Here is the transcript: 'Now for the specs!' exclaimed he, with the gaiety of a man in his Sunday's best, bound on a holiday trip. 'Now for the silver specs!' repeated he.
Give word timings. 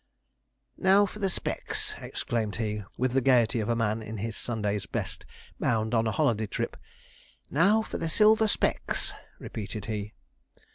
'Now 0.79 1.05
for 1.05 1.19
the 1.19 1.29
specs!' 1.29 1.93
exclaimed 2.01 2.55
he, 2.55 2.83
with 2.97 3.11
the 3.11 3.21
gaiety 3.21 3.59
of 3.59 3.69
a 3.69 3.75
man 3.75 4.01
in 4.01 4.17
his 4.17 4.35
Sunday's 4.35 4.87
best, 4.87 5.27
bound 5.59 5.93
on 5.93 6.07
a 6.07 6.11
holiday 6.11 6.47
trip. 6.47 6.75
'Now 7.51 7.83
for 7.83 7.99
the 7.99 8.09
silver 8.09 8.47
specs!' 8.47 9.13
repeated 9.37 9.85
he. 9.85 10.13